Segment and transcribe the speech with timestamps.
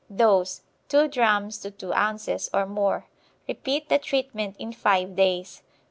[0.11, 3.05] Dose, 2 drachms to 2 ounces or more.
[3.47, 5.61] Repeat the treatment in five days.